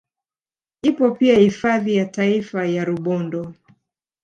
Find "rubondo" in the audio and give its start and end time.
2.85-3.53